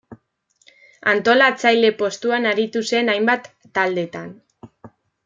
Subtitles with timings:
[1.11, 3.47] Antolatzaile postuan aritu zen hainbat
[3.79, 4.33] taldetan.